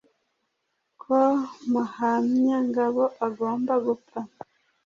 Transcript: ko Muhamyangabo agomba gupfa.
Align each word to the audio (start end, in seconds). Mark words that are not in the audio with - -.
ko 1.01 1.21
Muhamyangabo 1.71 3.03
agomba 3.27 3.73
gupfa. 3.85 4.19